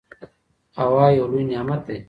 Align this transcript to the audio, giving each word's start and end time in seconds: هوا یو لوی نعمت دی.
هوا 0.79 1.05
یو 1.17 1.25
لوی 1.31 1.43
نعمت 1.51 1.81
دی. 1.87 1.97